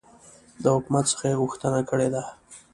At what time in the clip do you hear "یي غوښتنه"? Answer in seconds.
1.29-1.79